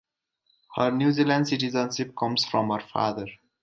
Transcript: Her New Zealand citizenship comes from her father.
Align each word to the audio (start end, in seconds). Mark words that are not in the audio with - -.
Her 0.77 0.89
New 0.89 1.11
Zealand 1.11 1.47
citizenship 1.47 2.15
comes 2.17 2.43
from 2.43 2.71
her 2.71 2.79
father. 2.79 3.27